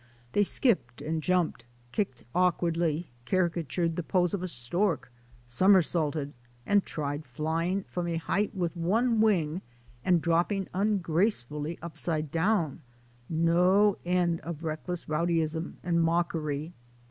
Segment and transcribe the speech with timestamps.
[0.31, 5.11] They skipped and jumped, kicked awkwardly, caricatured the pose of a stork,
[5.45, 6.33] somersaulted,
[6.65, 9.61] and tried flying from a height with one wing
[10.03, 12.81] and dropping ungracefully upside down—
[13.29, 16.73] no end of reckless rowdyism and mockery.